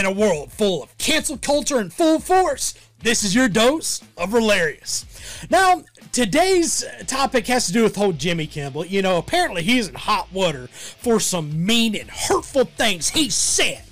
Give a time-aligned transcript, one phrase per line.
[0.00, 4.30] In a world full of cancel culture in full force, this is your dose of
[4.30, 5.04] REALarious.
[5.50, 8.86] Now, today's topic has to do with old Jimmy Kimmel.
[8.86, 13.82] You know, apparently he's in hot water for some mean and hurtful things he said.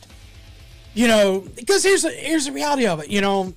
[0.94, 3.10] You know, because here's the, here's the reality of it.
[3.10, 3.52] You know,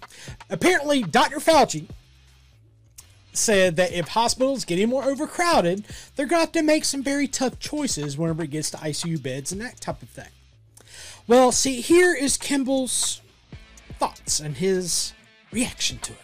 [0.49, 1.38] apparently Dr.
[1.38, 1.88] Fauci
[3.31, 5.86] said that if hospitals get any more overcrowded,
[6.18, 9.23] they're going to have to make some very tough choices whenever it gets to ICU
[9.23, 10.27] beds and that type of thing.
[11.27, 13.21] Well, see, here is Kimmel's
[13.99, 15.13] thoughts and his
[15.51, 16.19] reaction to it.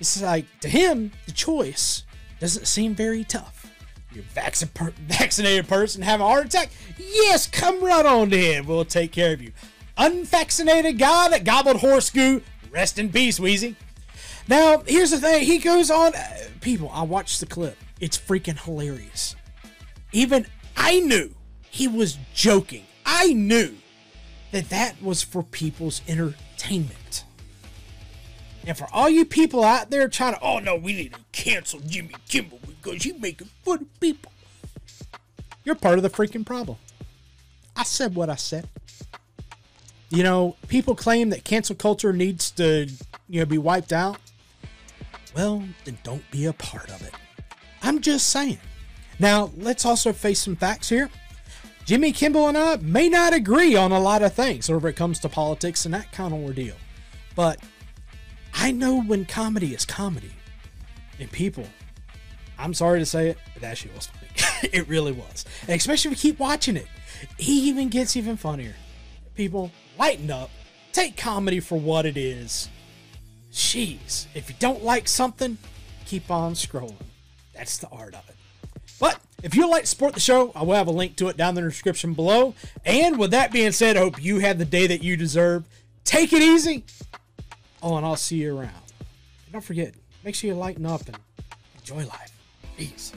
[0.00, 2.04] It's like, to him, the choice
[2.40, 3.70] doesn't seem very tough.
[4.12, 6.70] You're vac- per- vaccinated person having a heart attack?
[6.98, 8.66] Yes, come right on him.
[8.66, 9.52] We'll take care of you.
[9.96, 12.42] Unvaccinated guy that gobbled horse goo?
[12.70, 13.76] Rest in peace, Wheezy.
[14.48, 15.44] Now, here's the thing.
[15.44, 16.14] He goes on.
[16.14, 17.76] Uh, people, I watched the clip.
[18.00, 19.36] It's freaking hilarious.
[20.12, 20.46] Even
[20.76, 21.34] I knew
[21.70, 22.84] he was joking.
[23.06, 23.76] I knew
[24.52, 27.24] that that was for people's entertainment.
[28.64, 31.80] And for all you people out there trying to, oh no, we need to cancel
[31.80, 34.30] Jimmy Kimmel because he's making fun of people.
[35.64, 36.78] You're part of the freaking problem.
[37.74, 38.68] I said what I said.
[40.10, 42.88] You know, people claim that cancel culture needs to,
[43.28, 44.18] you know, be wiped out.
[45.34, 47.14] Well, then don't be a part of it.
[47.82, 48.58] I'm just saying.
[49.18, 51.08] Now, let's also face some facts here.
[51.84, 55.18] Jimmy Kimmel and I may not agree on a lot of things whenever it comes
[55.20, 56.76] to politics and that kind of ordeal.
[57.34, 57.58] But
[58.54, 60.30] I know when comedy is comedy.
[61.18, 61.66] And people,
[62.58, 64.68] I'm sorry to say it, but that shit was funny.
[64.72, 65.44] it really was.
[65.62, 66.86] And especially if you keep watching it,
[67.38, 68.74] he even gets even funnier.
[69.34, 70.50] People, lighten up.
[70.92, 72.68] Take comedy for what it is.
[73.52, 75.58] Jeez, if you don't like something,
[76.06, 76.94] keep on scrolling.
[77.54, 78.36] That's the art of it.
[78.98, 81.36] But if you'd like to support the show, I will have a link to it
[81.36, 82.54] down in the description below.
[82.84, 85.64] And with that being said, I hope you have the day that you deserve.
[86.04, 86.84] Take it easy.
[87.82, 88.70] Oh, and I'll see you around.
[89.44, 91.16] And don't forget, make sure you lighten up and
[91.78, 92.32] enjoy life.
[92.76, 93.12] Peace.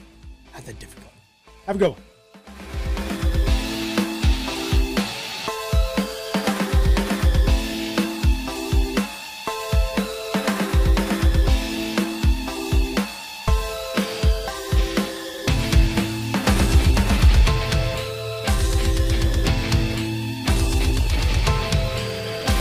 [0.52, 1.12] Nothing difficult.
[1.66, 2.02] Have a good one.